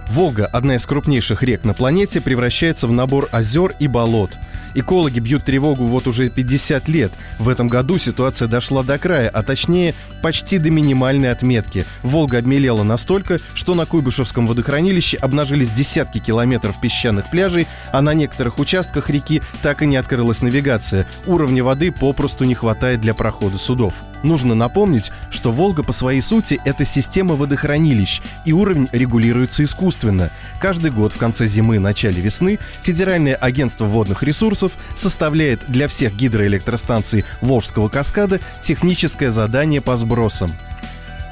Волга, 0.09 0.45
одна 0.45 0.75
из 0.75 0.85
крупнейших 0.85 1.43
рек 1.43 1.63
на 1.63 1.73
планете, 1.73 2.21
превращается 2.21 2.87
в 2.87 2.91
набор 2.91 3.27
озер 3.31 3.73
и 3.79 3.87
болот. 3.87 4.31
Экологи 4.75 5.19
бьют 5.19 5.45
тревогу 5.45 5.85
вот 5.85 6.05
уже 6.05 6.29
50 6.29 6.87
лет. 6.89 7.11
В 7.39 7.47
этом 7.47 7.69
году 7.69 7.97
ситуация 7.97 8.47
дошла 8.47 8.83
до 8.83 8.99
края, 8.99 9.29
а 9.29 9.41
точнее 9.41 9.95
почти 10.21 10.57
до 10.57 10.69
минимальной 10.69 11.31
отметки. 11.31 11.85
Волга 12.03 12.39
обмелела 12.39 12.83
настолько, 12.83 13.39
что 13.53 13.73
на 13.73 13.85
Куйбышевском 13.85 14.47
водохранилище 14.47 15.17
обнажились 15.17 15.71
десятки 15.71 16.19
километров 16.19 16.79
песчаных 16.81 17.29
пляжей, 17.29 17.67
а 17.93 18.01
на 18.01 18.13
некоторых 18.13 18.59
участках 18.59 19.09
реки 19.09 19.41
так 19.61 19.81
и 19.81 19.85
не 19.85 19.95
открылась 19.95 20.41
навигация. 20.41 21.07
Уровня 21.25 21.63
воды 21.63 21.91
попросту 21.91 22.43
не 22.43 22.53
хватает 22.53 22.99
для 22.99 23.13
прохода 23.13 23.57
судов. 23.57 23.93
Нужно 24.25 24.55
напомнить, 24.55 25.11
что 25.29 25.51
Волга 25.51 25.83
по 25.83 25.93
своей 25.93 26.19
сути– 26.19 26.59
это 26.65 26.83
система 26.83 27.35
водохранилищ, 27.35 28.23
и 28.43 28.53
уровень 28.53 28.89
регулируется 28.91 29.63
искусственно. 29.63 30.31
Каждый 30.59 30.89
год 30.89 31.13
в 31.13 31.17
конце 31.17 31.45
зимы, 31.45 31.77
начале 31.77 32.23
весны 32.23 32.57
Федеральное 32.81 33.35
агентство 33.35 33.85
водных 33.85 34.23
ресурсов 34.23 34.71
составляет 34.95 35.63
для 35.67 35.87
всех 35.87 36.15
гидроэлектростанций 36.15 37.23
Волжского 37.41 37.87
каскада 37.87 38.39
техническое 38.63 39.29
задание 39.29 39.79
по 39.79 39.95
сбросам. 39.95 40.51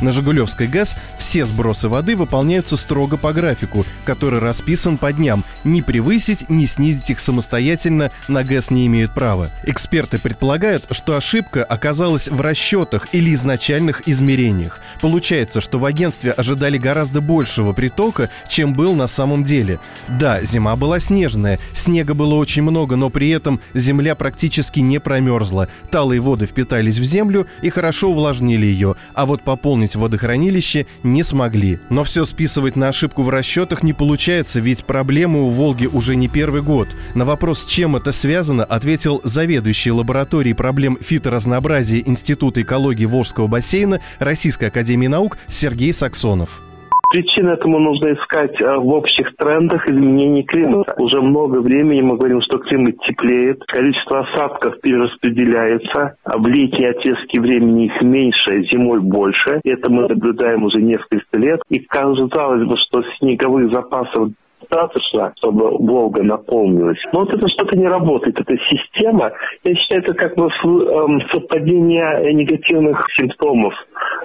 На 0.01 0.11
Жигулевской 0.11 0.67
ГЭС 0.67 0.95
все 1.17 1.45
сбросы 1.45 1.87
воды 1.87 2.15
выполняются 2.15 2.77
строго 2.77 3.17
по 3.17 3.33
графику, 3.33 3.85
который 4.05 4.39
расписан 4.39 4.97
по 4.97 5.13
дням. 5.13 5.43
Ни 5.63 5.81
превысить, 5.81 6.49
ни 6.49 6.65
снизить 6.65 7.09
их 7.09 7.19
самостоятельно 7.19 8.11
на 8.27 8.43
ГЭС 8.43 8.69
не 8.69 8.87
имеют 8.87 9.13
права. 9.13 9.49
Эксперты 9.63 10.19
предполагают, 10.19 10.85
что 10.91 11.15
ошибка 11.15 11.63
оказалась 11.63 12.27
в 12.27 12.41
расчетах 12.41 13.07
или 13.13 13.33
изначальных 13.33 14.07
измерениях. 14.07 14.81
Получается, 15.01 15.61
что 15.61 15.79
в 15.79 15.85
агентстве 15.85 16.31
ожидали 16.31 16.77
гораздо 16.77 17.21
большего 17.21 17.73
притока, 17.73 18.29
чем 18.47 18.73
был 18.73 18.95
на 18.95 19.07
самом 19.07 19.43
деле. 19.43 19.79
Да, 20.07 20.41
зима 20.41 20.75
была 20.75 20.99
снежная, 20.99 21.59
снега 21.73 22.13
было 22.13 22.35
очень 22.35 22.63
много, 22.63 22.95
но 22.95 23.09
при 23.09 23.29
этом 23.29 23.59
земля 23.73 24.15
практически 24.15 24.79
не 24.79 24.99
промерзла. 24.99 25.67
Талые 25.91 26.21
воды 26.21 26.45
впитались 26.45 26.97
в 26.97 27.03
землю 27.03 27.47
и 27.61 27.69
хорошо 27.69 28.09
увлажнили 28.09 28.65
ее, 28.65 28.95
а 29.13 29.25
вот 29.25 29.43
пополнить 29.43 29.82
водохранилище 29.95 30.85
не 31.03 31.23
смогли. 31.23 31.79
Но 31.89 32.03
все 32.03 32.25
списывать 32.25 32.75
на 32.75 32.89
ошибку 32.89 33.23
в 33.23 33.29
расчетах 33.29 33.83
не 33.83 33.93
получается, 33.93 34.59
ведь 34.59 34.85
проблемы 34.85 35.43
у 35.43 35.49
Волги 35.49 35.85
уже 35.85 36.15
не 36.15 36.27
первый 36.27 36.61
год. 36.61 36.89
На 37.13 37.25
вопрос, 37.25 37.63
с 37.63 37.65
чем 37.65 37.95
это 37.95 38.11
связано, 38.11 38.63
ответил 38.63 39.21
заведующий 39.23 39.91
лабораторией 39.91 40.55
проблем 40.55 40.97
фиторазнообразия 40.99 42.03
Института 42.05 42.61
экологии 42.61 43.05
Волжского 43.05 43.47
бассейна 43.47 44.01
Российской 44.19 44.65
академии 44.65 45.07
наук 45.07 45.37
Сергей 45.47 45.93
Саксонов. 45.93 46.61
Причины 47.09 47.51
этому 47.51 47.79
нужно 47.79 48.13
искать 48.13 48.59
э, 48.59 48.75
в 48.77 48.87
общих 48.89 49.35
трендах 49.35 49.87
изменений 49.87 50.43
климата. 50.43 50.95
Уже 50.97 51.21
много 51.21 51.59
времени 51.61 52.01
мы 52.01 52.17
говорим, 52.17 52.41
что 52.41 52.57
климат 52.57 52.97
теплеет, 53.07 53.63
количество 53.65 54.21
осадков 54.21 54.81
перераспределяется, 54.81 56.15
а 56.23 56.37
в 56.37 56.47
летние 56.47 56.91
отрезки 56.91 57.37
времени 57.37 57.85
их 57.85 58.01
меньше, 58.01 58.63
зимой 58.71 58.99
больше. 58.99 59.61
Это 59.63 59.91
мы 59.91 60.07
наблюдаем 60.07 60.63
уже 60.63 60.81
несколько 60.81 61.37
лет. 61.37 61.61
И 61.69 61.79
казалось 61.79 62.67
бы, 62.67 62.77
что 62.77 63.03
снеговых 63.19 63.71
запасов 63.71 64.29
достаточно, 64.63 65.33
чтобы 65.37 65.77
Волга 65.77 66.23
наполнилась. 66.23 66.97
Но 67.11 67.21
вот 67.21 67.33
это 67.33 67.47
что-то 67.47 67.77
не 67.77 67.87
работает, 67.87 68.39
эта 68.39 68.55
система. 68.69 69.31
Я 69.63 69.75
считаю, 69.75 70.03
это 70.03 70.13
как 70.13 70.35
бы 70.35 70.45
эм, 70.45 71.21
совпадение 71.31 72.33
негативных 72.33 73.05
симптомов. 73.15 73.73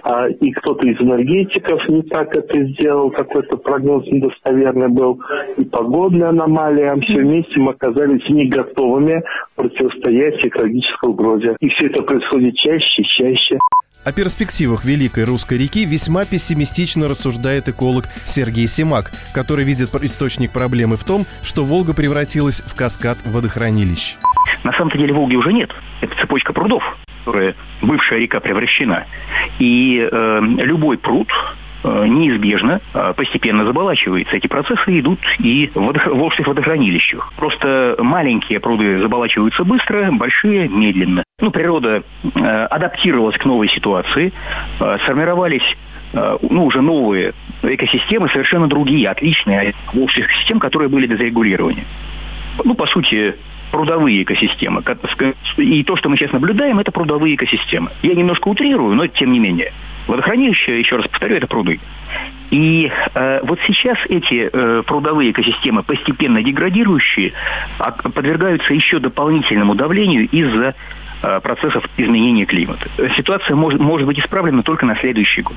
А, 0.02 0.28
и 0.28 0.50
кто-то 0.52 0.86
из 0.86 1.00
энергетиков 1.00 1.88
не 1.88 2.02
так 2.02 2.34
это 2.36 2.64
сделал, 2.64 3.10
какой-то 3.10 3.56
прогноз 3.56 4.04
недостоверный 4.06 4.88
был, 4.88 5.20
и 5.56 5.64
погодная 5.64 6.28
аномалия. 6.28 6.94
Все 7.02 7.18
вместе 7.18 7.60
мы 7.60 7.72
оказались 7.72 8.28
не 8.28 8.48
готовыми 8.48 9.22
противостоять 9.56 10.44
экологической 10.44 11.10
угрозе. 11.10 11.56
И 11.60 11.68
все 11.70 11.86
это 11.86 12.02
происходит 12.02 12.54
чаще 12.56 13.02
и 13.02 13.04
чаще. 13.04 13.58
О 14.08 14.12
перспективах 14.12 14.86
Великой 14.86 15.24
Русской 15.24 15.58
реки 15.58 15.84
весьма 15.84 16.24
пессимистично 16.24 17.08
рассуждает 17.08 17.68
эколог 17.68 18.06
Сергей 18.24 18.66
Симак, 18.66 19.12
который 19.34 19.66
видит 19.66 19.94
источник 19.94 20.50
проблемы 20.50 20.96
в 20.96 21.04
том, 21.04 21.26
что 21.42 21.62
Волга 21.62 21.92
превратилась 21.92 22.62
в 22.62 22.74
каскад 22.74 23.18
водохранилищ. 23.26 24.16
На 24.64 24.72
самом-то 24.72 24.96
деле 24.96 25.12
Волги 25.12 25.36
уже 25.36 25.52
нет. 25.52 25.70
Это 26.00 26.16
цепочка 26.22 26.54
прудов, 26.54 26.82
которая 27.26 27.54
бывшая 27.82 28.20
река 28.20 28.40
превращена. 28.40 29.04
И 29.58 30.00
э, 30.10 30.40
любой 30.40 30.96
пруд 30.96 31.28
неизбежно 31.84 32.80
э, 32.92 33.14
постепенно 33.16 33.64
заболачивается. 33.64 34.36
Эти 34.36 34.46
процессы 34.46 34.98
идут 34.98 35.20
и 35.38 35.70
в 35.74 36.14
волжских 36.14 36.46
водохранилищах. 36.46 37.32
Просто 37.36 37.96
маленькие 37.98 38.60
пруды 38.60 38.98
заболачиваются 39.00 39.64
быстро, 39.64 40.10
большие– 40.12 40.68
медленно. 40.70 41.24
Ну, 41.40 41.50
природа 41.50 42.02
э, 42.22 42.66
адаптировалась 42.70 43.36
к 43.36 43.44
новой 43.44 43.68
ситуации, 43.68 44.32
сформировались 45.04 45.76
ну, 46.12 46.64
уже 46.64 46.80
новые 46.80 47.34
экосистемы, 47.62 48.30
совершенно 48.30 48.66
другие, 48.66 49.10
отличные 49.10 49.60
от 49.60 49.94
волжских 49.94 50.32
систем, 50.38 50.58
которые 50.58 50.88
были 50.88 51.06
без 51.06 51.20
регулирования. 51.20 51.84
Ну, 52.64 52.74
по 52.74 52.86
сути, 52.86 53.34
прудовые 53.70 54.22
экосистемы. 54.22 54.82
И 55.58 55.84
то, 55.84 55.96
что 55.96 56.08
мы 56.08 56.16
сейчас 56.16 56.32
наблюдаем, 56.32 56.78
это 56.78 56.92
прудовые 56.92 57.34
экосистемы. 57.34 57.90
Я 58.02 58.14
немножко 58.14 58.48
утрирую, 58.48 58.94
но 58.94 59.06
тем 59.06 59.32
не 59.32 59.38
менее. 59.38 59.72
Водохранилище, 60.08 60.78
еще 60.80 60.96
раз 60.96 61.06
повторю, 61.06 61.36
это 61.36 61.46
пруды. 61.46 61.78
И 62.50 62.90
э, 63.14 63.40
вот 63.42 63.60
сейчас 63.66 63.98
эти 64.08 64.48
э, 64.50 64.82
прудовые 64.86 65.32
экосистемы, 65.32 65.82
постепенно 65.82 66.42
деградирующие, 66.42 67.34
а, 67.78 67.90
подвергаются 67.90 68.72
еще 68.72 69.00
дополнительному 69.00 69.74
давлению 69.74 70.26
из-за 70.30 70.74
э, 71.22 71.40
процессов 71.40 71.84
изменения 71.98 72.46
климата. 72.46 72.88
Ситуация 73.18 73.54
может, 73.54 73.80
может 73.80 74.06
быть 74.06 74.18
исправлена 74.18 74.62
только 74.62 74.86
на 74.86 74.96
следующий 74.96 75.42
год 75.42 75.56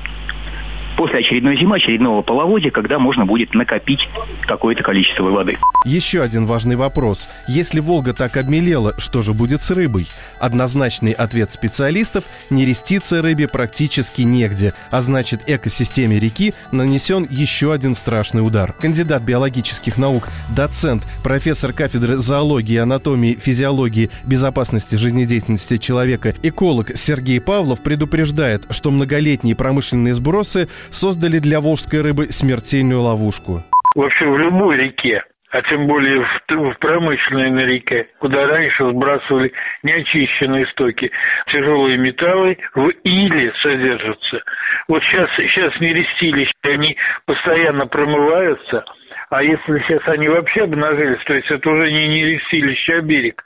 после 0.96 1.20
очередной 1.20 1.56
зимы, 1.56 1.76
очередного 1.76 2.22
половодья, 2.22 2.70
когда 2.70 2.98
можно 2.98 3.26
будет 3.26 3.54
накопить 3.54 4.00
какое-то 4.42 4.82
количество 4.82 5.24
воды. 5.24 5.58
Еще 5.84 6.22
один 6.22 6.46
важный 6.46 6.76
вопрос. 6.76 7.28
Если 7.48 7.80
Волга 7.80 8.12
так 8.12 8.36
обмелела, 8.36 8.94
что 8.98 9.22
же 9.22 9.32
будет 9.32 9.62
с 9.62 9.70
рыбой? 9.70 10.06
Однозначный 10.38 11.12
ответ 11.12 11.50
специалистов– 11.52 12.24
нереститься 12.50 13.22
рыбе 13.22 13.48
практически 13.48 14.22
негде, 14.22 14.74
а 14.90 15.02
значит 15.02 15.42
экосистеме 15.46 16.18
реки 16.18 16.54
нанесен 16.70 17.26
еще 17.30 17.72
один 17.72 17.94
страшный 17.94 18.46
удар. 18.46 18.72
Кандидат 18.72 19.22
биологических 19.22 19.98
наук, 19.98 20.28
доцент, 20.54 21.04
профессор 21.22 21.72
кафедры 21.72 22.16
зоологии, 22.16 22.76
анатомии, 22.76 23.38
физиологии, 23.40 24.10
безопасности 24.24 24.96
жизнедеятельности 24.96 25.78
человека, 25.78 26.34
эколог 26.42 26.96
Сергей 26.96 27.40
Павлов 27.40 27.82
предупреждает, 27.82 28.66
что 28.70 28.90
многолетние 28.90 29.56
промышленные 29.56 30.14
сбросы 30.14 30.68
создали 30.90 31.38
для 31.38 31.60
волжской 31.60 32.02
рыбы 32.02 32.26
смертельную 32.26 33.00
ловушку. 33.00 33.62
В 33.94 34.02
общем, 34.02 34.32
в 34.32 34.38
любой 34.38 34.76
реке 34.76 35.22
а 35.52 35.60
тем 35.62 35.86
более 35.86 36.20
в, 36.20 36.48
в 36.48 36.78
промышленной 36.78 37.50
на 37.50 37.60
реке, 37.60 38.08
куда 38.18 38.46
раньше 38.46 38.88
сбрасывали 38.90 39.52
неочищенные 39.82 40.66
стоки. 40.68 41.10
Тяжелые 41.52 41.98
металлы 41.98 42.56
в 42.74 42.88
иле 42.88 43.52
содержатся. 43.62 44.42
Вот 44.88 45.02
сейчас, 45.04 45.28
сейчас 45.36 45.78
нерестилища, 45.78 46.52
они 46.62 46.96
постоянно 47.26 47.86
промываются, 47.86 48.84
а 49.28 49.42
если 49.42 49.78
сейчас 49.86 50.02
они 50.08 50.28
вообще 50.28 50.62
обнажились, 50.62 51.22
то 51.26 51.34
есть 51.34 51.50
это 51.50 51.70
уже 51.70 51.92
не 51.92 52.08
нерестилище, 52.08 52.94
а 52.94 53.00
берег, 53.02 53.44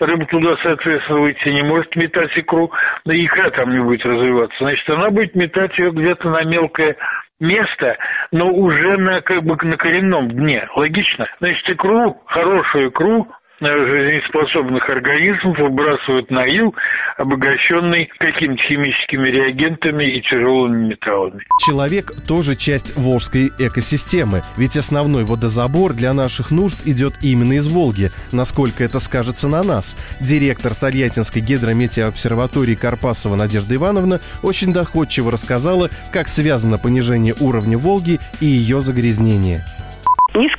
рыба 0.00 0.26
туда, 0.26 0.56
соответственно, 0.62 1.20
выйти 1.20 1.48
не 1.48 1.62
может 1.62 1.94
метать 1.96 2.36
икру, 2.36 2.70
но 3.04 3.12
икра 3.12 3.50
там 3.50 3.70
не 3.70 3.80
будет 3.80 4.04
развиваться. 4.04 4.56
Значит, 4.58 4.88
она 4.90 5.10
будет 5.10 5.34
метать 5.34 5.76
ее 5.78 5.90
где-то 5.90 6.28
на 6.30 6.44
мелкое 6.44 6.96
место, 7.40 7.96
но 8.32 8.50
уже 8.50 8.96
на 8.98 9.20
как 9.22 9.42
бы 9.42 9.56
на 9.62 9.76
коренном 9.76 10.28
дне. 10.30 10.68
Логично? 10.74 11.26
Значит, 11.40 11.68
икру, 11.70 12.20
хорошую 12.26 12.90
икру 12.90 13.28
жизнеспособных 13.68 14.88
организмов 14.88 15.58
выбрасывают 15.58 16.30
на 16.30 16.46
ил, 16.46 16.74
обогащенный 17.16 18.10
какими-то 18.18 18.62
химическими 18.62 19.28
реагентами 19.28 20.16
и 20.16 20.22
тяжелыми 20.22 20.88
металлами. 20.88 21.44
Человек 21.64 22.12
тоже 22.26 22.56
часть 22.56 22.96
Волжской 22.96 23.50
экосистемы, 23.58 24.42
ведь 24.56 24.76
основной 24.76 25.24
водозабор 25.24 25.92
для 25.92 26.12
наших 26.14 26.50
нужд 26.50 26.86
идет 26.86 27.14
именно 27.22 27.54
из 27.54 27.68
Волги. 27.68 28.10
Насколько 28.32 28.84
это 28.84 28.98
скажется 29.00 29.48
на 29.48 29.62
нас? 29.62 29.96
Директор 30.20 30.74
Тольяттинской 30.74 31.42
гидрометеообсерватории 31.42 32.74
Карпасова 32.74 33.36
Надежда 33.36 33.74
Ивановна 33.74 34.20
очень 34.42 34.72
доходчиво 34.72 35.30
рассказала, 35.30 35.90
как 36.12 36.28
связано 36.28 36.78
понижение 36.78 37.34
уровня 37.40 37.76
Волги 37.76 38.18
и 38.40 38.46
ее 38.46 38.80
загрязнение. 38.80 39.64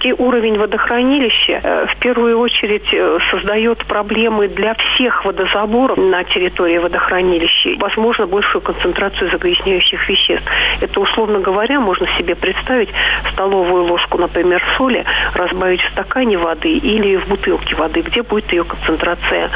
Низкий 0.02 0.14
уровень 0.14 0.58
водохранилища 0.58 1.62
э, 1.62 1.86
в 1.86 2.00
первую 2.00 2.40
очередь 2.40 2.92
э, 2.92 3.20
создает 3.30 3.86
проблемы 3.86 4.48
для 4.48 4.74
всех 4.74 5.26
водозаборов 5.26 5.98
на 5.98 6.24
территории 6.24 6.80
водохранилища. 6.80 7.76
Возможно, 7.78 8.26
большую 8.26 8.62
концентрацию 8.62 9.30
загрязняющих 9.30 10.10
веществ. 10.10 10.46
Это, 10.80 11.00
условно 11.00 11.40
говоря, 11.40 11.80
можно 11.80 12.08
себе 12.18 12.36
представить 12.36 12.90
столовую 13.34 13.84
ложку, 13.84 14.18
например, 14.18 14.64
соли, 14.76 15.06
разбавить 15.36 15.82
в 15.82 15.92
стакане 15.92 16.38
воды 16.38 16.72
или 16.72 17.18
в 17.18 17.28
бутылке 17.28 17.76
воды, 17.76 18.02
где 18.02 18.24
будет 18.24 18.52
ее 18.52 18.64
концентрация 18.64 19.52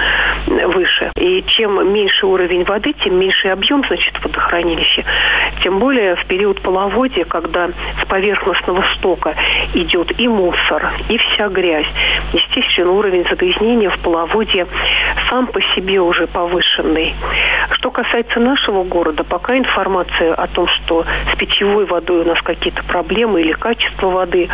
выше. 0.45 1.11
И 1.17 1.43
чем 1.47 1.91
меньше 1.91 2.27
уровень 2.27 2.65
воды, 2.65 2.93
тем 3.03 3.17
меньше 3.17 3.47
объем, 3.47 3.83
значит, 3.87 4.13
водохранилища. 4.23 5.03
Тем 5.63 5.79
более 5.79 6.15
в 6.15 6.25
период 6.25 6.61
половодья, 6.61 7.25
когда 7.25 7.69
с 8.01 8.05
поверхностного 8.07 8.83
стока 8.95 9.33
идет 9.73 10.19
и 10.19 10.27
мусор, 10.35 10.91
и 11.09 11.17
вся 11.17 11.47
грязь. 11.49 11.87
Естественно, 12.33 12.91
уровень 12.91 13.25
загрязнения 13.29 13.89
в 13.89 13.99
половодье 13.99 14.67
сам 15.29 15.47
по 15.47 15.61
себе 15.73 15.99
уже 16.01 16.27
повышенный. 16.27 17.15
Что 17.71 17.89
касается 17.91 18.39
нашего 18.39 18.83
города, 18.83 19.23
пока 19.23 19.57
информация 19.57 20.33
о 20.33 20.47
том, 20.47 20.67
что 20.67 21.05
с 21.33 21.37
питьевой 21.37 21.85
водой 21.85 22.21
у 22.21 22.25
нас 22.25 22.41
какие-то 22.41 22.83
проблемы 22.83 23.41
или 23.41 23.53
качество 23.53 24.07
воды 24.07 24.49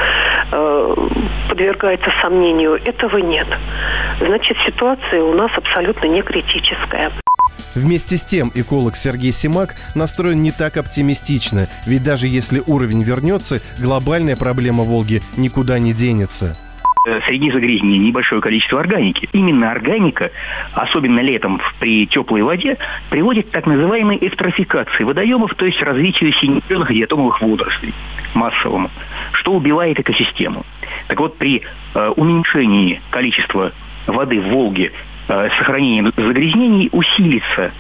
э, 0.52 0.96
подвергается 1.50 2.12
сомнению, 2.22 2.80
этого 2.86 3.18
нет. 3.18 3.48
Значит, 4.20 4.58
ситуация 4.66 5.24
у 5.24 5.34
нас 5.34 5.52
абсолютно 5.56 6.08
не 6.08 6.22
критическая. 6.22 7.12
Вместе 7.76 8.18
с 8.18 8.24
тем 8.24 8.52
эколог 8.54 8.96
Сергей 8.96 9.32
Симак 9.32 9.76
настроен 9.96 10.42
не 10.42 10.52
так 10.52 10.76
оптимистично, 10.76 11.68
ведь 11.86 12.04
даже 12.04 12.28
если 12.28 12.62
уровень 12.68 13.02
вернется, 13.02 13.62
глобальная 13.80 14.36
проблема 14.36 14.84
Волги 14.84 15.22
никуда 15.38 15.80
не 15.80 15.94
денется 15.94 16.58
э, 17.08 17.22
среди 17.28 17.50
загрязнений 17.50 18.10
небольшое 18.10 18.42
количество 18.42 18.82
органики. 18.82 19.30
Именно 19.32 19.72
органика, 19.72 20.32
особенно 20.74 21.22
летом 21.22 21.62
при 21.80 22.08
теплой 22.08 22.42
воде, 22.42 22.78
приводит 23.10 23.48
к 23.48 23.52
так 23.52 23.66
называемой 23.66 24.18
эвтрофикации 24.20 25.06
водоемов, 25.06 25.56
то 25.56 25.66
есть 25.66 25.82
развитию 25.82 26.34
синепленных 26.34 26.94
диатомовых 26.94 27.42
водорослей 27.42 27.94
массовому, 28.34 28.92
что 29.32 29.54
убивает 29.54 29.98
экосистему. 29.98 30.66
Так 31.08 31.20
вот, 31.22 31.38
при 31.38 31.62
э, 31.94 32.08
уменьшении 32.18 33.02
количества 33.12 33.72
воды 34.08 34.42
в 34.42 34.50
Волге 34.50 34.92
Э, 35.32 35.50
сохранением 35.58 36.12
загрязнений 36.18 36.90
усилится 36.92 37.72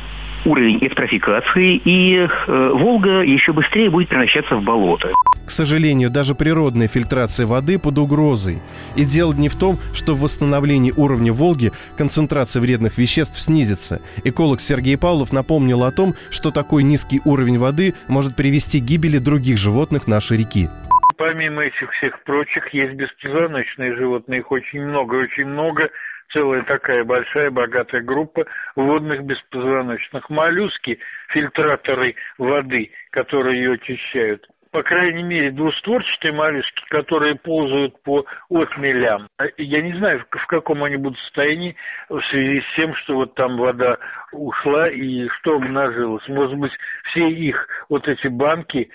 уровень 0.46 0.78
эвтрофикации, 0.80 1.82
и 1.84 2.16
э, 2.16 2.72
Волга 2.74 3.24
еще 3.24 3.52
быстрее 3.52 3.90
будет 3.90 4.08
превращаться 4.08 4.56
в 4.56 4.64
болото. 4.64 5.12
К 5.46 5.52
сожалению, 5.52 6.10
даже 6.10 6.34
природная 6.34 6.88
фильтрация 6.88 7.46
воды 7.46 7.78
под 7.78 7.98
угрозой. 7.98 8.62
И 8.96 9.04
дело 9.04 9.34
не 9.34 9.50
в 9.50 9.58
том, 9.58 9.76
что 9.94 10.16
в 10.16 10.22
восстановлении 10.22 10.94
уровня 10.96 11.34
Волги 11.34 11.72
концентрация 11.98 12.62
вредных 12.62 12.98
веществ 12.98 13.38
снизится. 13.38 14.02
Эколог 14.24 14.62
Сергей 14.62 14.98
Павлов 14.98 15.34
напомнил 15.34 15.84
о 15.84 15.92
том, 15.92 16.14
что 16.30 16.52
такой 16.52 16.84
низкий 16.84 17.20
уровень 17.26 17.60
воды 17.60 17.96
может 18.08 18.38
привести 18.38 18.80
к 18.80 18.86
гибели 18.86 19.18
других 19.18 19.58
животных 19.58 20.08
нашей 20.08 20.38
реки. 20.38 20.70
Помимо 21.18 21.64
этих 21.64 21.92
всех 21.98 22.24
прочих, 22.24 22.74
есть 22.74 22.94
беспозвоночные 22.94 23.94
животные, 23.98 24.40
их 24.40 24.52
очень 24.52 24.82
много, 24.82 25.16
очень 25.16 25.46
много 25.46 25.90
целая 26.34 26.64
такая 26.64 27.04
большая 27.04 27.52
богатая 27.52 28.02
группа 28.02 28.46
водных 28.76 29.24
беспозвоночных. 29.24 30.30
Моллюски, 30.30 31.00
фильтраторы 31.30 32.16
воды, 32.38 32.92
которые 33.12 33.58
ее 33.58 33.74
очищают. 33.74 34.48
По 34.72 34.84
крайней 34.84 35.24
мере, 35.24 35.52
двустворчатые 35.52 36.32
моллюски, 36.32 36.82
которые 36.90 37.36
ползают 37.36 38.02
по 38.04 38.26
отмелям. 38.50 39.28
Я 39.58 39.82
не 39.82 39.94
знаю, 39.98 40.26
в 40.32 40.48
каком 40.48 40.86
они 40.86 40.96
будут 40.96 41.20
состоянии 41.20 41.76
в 42.08 42.22
связи 42.30 42.62
с 42.62 42.76
тем, 42.78 42.96
что 42.96 43.16
вот 43.16 43.36
там 43.36 43.58
вода 43.58 43.98
ушла 44.32 44.90
и 44.90 45.28
что 45.40 45.56
обнажилось. 45.56 46.26
Может 46.30 46.58
быть, 46.58 46.72
все 47.10 47.28
их 47.30 47.68
вот 47.90 48.08
эти 48.08 48.28
банки 48.28 48.90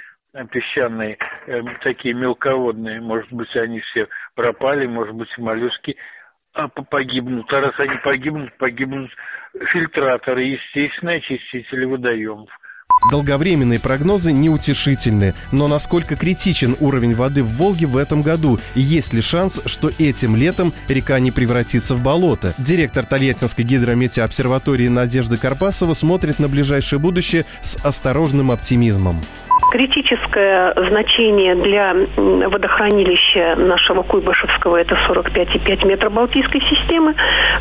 песчаные, 0.51 1.16
э, 1.46 1.62
такие 1.83 2.14
мелководные, 2.14 3.01
может 3.01 3.33
быть, 3.33 3.55
они 3.57 3.81
все 3.81 4.09
пропали, 4.35 4.87
может 4.87 5.14
быть, 5.14 5.29
моллюски 5.38 5.96
а, 5.96 6.16
погибнут. 6.90 7.53
А 7.53 7.61
раз 7.61 7.75
они 7.79 7.97
погибнут, 8.03 8.57
погибнут 8.59 9.11
фильтраторы, 9.73 10.45
естественно, 10.45 11.12
очистители 11.12 11.85
водоемов. 11.85 12.51
Долговременные 13.11 13.79
прогнозы 13.79 14.33
неутешительны, 14.33 15.35
но 15.53 15.69
насколько 15.69 16.16
критичен 16.16 16.77
уровень 16.81 17.14
воды 17.14 17.45
в 17.45 17.57
Волге 17.57 17.87
в 17.87 17.97
этом 17.97 18.23
году? 18.23 18.59
И 18.75 18.81
есть 18.81 19.12
ли 19.12 19.21
шанс, 19.21 19.61
что 19.66 19.90
этим 19.99 20.35
летом 20.35 20.73
река 20.88 21.19
не 21.21 21.31
превратится 21.31 21.95
в 21.95 22.03
болото? 22.03 22.55
Директор 22.59 23.05
Тольяттинской 23.05 23.64
гидрометеообсерватории 23.64 24.88
Надежда 24.88 25.37
Карпасова 25.37 25.95
смотрит 25.95 26.38
на 26.38 26.49
ближайшее 26.49 26.99
будущее 26.99 27.45
с 27.62 27.77
осторожным 27.85 28.51
оптимизмом. 28.51 29.21
Критическое 29.71 30.73
значение 30.89 31.55
для 31.57 31.95
водохранилища 32.17 33.57
нашего 33.57 34.03
Куйбышевского– 34.03 34.77
это 34.81 34.97
45,5 35.09 35.87
метра 35.87 36.09
Балтийской 36.09 36.61
системы. 36.63 37.15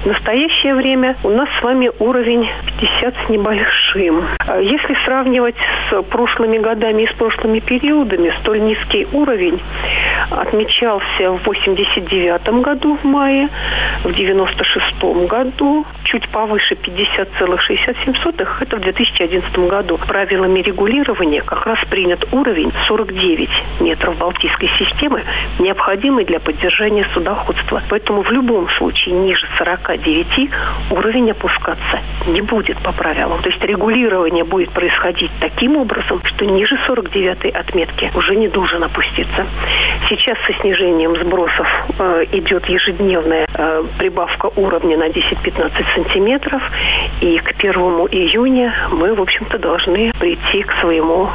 В 0.04 0.06
настоящее 0.06 0.76
время 0.76 1.18
у 1.24 1.30
нас 1.30 1.50
с 1.60 1.64
вами 1.64 1.92
уровень 2.00 2.48
50 2.80 3.16
с 3.26 3.30
небольшим. 3.30 4.24
Если 4.62 4.96
сравнивать 5.04 5.56
с 5.90 6.02
прошлыми 6.04 6.60
годами 6.60 7.04
и 7.04 7.08
с 7.08 7.14
прошлыми 7.14 7.60
периодами, 7.60 8.32
столь 8.42 8.62
низкий 8.62 9.08
уровень 9.12 9.60
отмечался 10.30 11.32
в 11.32 11.44
89 11.44 12.62
году 12.62 12.98
в 13.02 13.04
мае, 13.04 13.50
в 14.04 14.14
96 14.14 15.28
году 15.28 15.86
чуть 16.04 16.28
повыше 16.30 16.76
50,67, 16.76 18.56
это 18.62 18.78
в 18.78 18.80
2011 18.80 19.58
году. 19.60 19.98
Правилами 19.98 20.60
регулирования 20.60 21.42
как 21.42 21.66
раз 21.66 21.80
принят 21.96 22.26
уровень 22.34 22.74
49 22.90 23.50
метров 23.80 24.18
Балтийской 24.18 24.70
системы, 24.78 25.24
необходимый 25.60 26.26
для 26.26 26.42
поддержания 26.42 27.08
судоходства. 27.14 27.82
Поэтому 27.90 28.22
в 28.22 28.32
любом 28.32 28.68
случае 28.72 29.16
ниже 29.16 29.48
49 29.58 30.50
уровень 30.92 31.32
опускаться 31.32 32.02
не 32.28 32.42
будет 32.42 32.78
по 32.80 32.92
правилам. 32.92 33.42
То 33.42 33.50
есть 33.50 33.64
регулирование 33.64 34.44
будет 34.44 34.72
происходить 34.72 35.32
таким 35.40 35.78
образом, 35.78 36.22
что 36.26 36.46
ниже 36.46 36.78
49 36.86 37.56
отметки 37.56 38.12
уже 38.14 38.36
не 38.36 38.50
должен 38.50 38.84
опуститься. 38.84 39.48
Сейчас 40.10 40.38
со 40.46 40.54
снижением 40.60 41.16
сбросов 41.16 41.68
э, 41.98 42.26
идет 42.34 42.68
ежедневная 42.68 43.48
э, 43.54 43.84
прибавка 43.98 44.52
уровня 44.58 44.98
на 44.98 45.08
10-15 45.08 45.72
сантиметров. 45.96 46.62
И 47.22 47.38
к 47.38 47.54
1 47.58 47.72
июня 47.72 48.76
мы, 48.92 49.16
в 49.16 49.22
общем-то, 49.22 49.58
должны 49.60 50.12
прийти 50.20 50.64
к 50.64 50.74
своему 50.82 51.30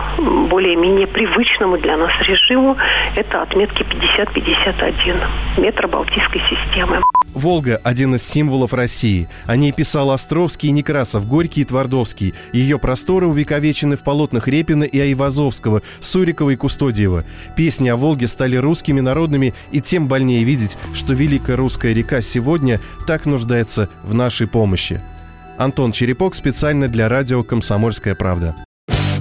более-менее 0.51 1.07
привычному 1.07 1.79
для 1.79 1.97
нас 1.97 2.13
режиму. 2.27 2.77
Это 3.17 3.43
отметки 3.43 3.83
50-51 3.83 5.61
метра 5.61 5.89
Балтийской 5.89 6.43
системы. 6.43 7.01
Волга– 7.33 7.81
один 7.85 8.17
из 8.17 8.27
символов 8.27 8.73
России. 8.75 9.29
О 9.47 9.55
ней 9.55 9.73
писал 9.73 10.11
Островский, 10.11 10.71
Некрасов, 10.73 11.27
Горький 11.29 11.61
и 11.61 11.65
Твардовский. 11.65 12.35
Ее 12.53 12.79
просторы 12.79 13.29
увековечены 13.29 13.97
в 13.97 14.03
полотнах 14.03 14.49
Репина 14.49 14.83
и 14.83 14.99
Айвазовского, 14.99 15.83
Сурикова 16.01 16.51
и 16.51 16.57
Кустодиева. 16.57 17.25
Песни 17.57 17.89
о 17.89 17.97
Волге 17.97 18.27
стали 18.27 18.57
русскими 18.57 19.01
народными, 19.01 19.55
и 19.71 19.81
тем 19.81 20.09
больнее 20.09 20.43
видеть, 20.43 20.77
что 20.93 21.15
великая 21.15 21.57
русская 21.57 21.95
река 21.95 22.21
сегодня 22.21 22.81
так 23.07 23.27
нуждается 23.27 23.89
в 24.03 24.13
нашей 24.13 24.49
помощи. 24.49 25.01
Антон 25.57 25.93
Черепок 25.93 26.35
специально 26.35 26.89
для 26.89 27.09
радио 27.09 27.45
«Комсомольская 27.45 28.17
правда». 28.17 28.57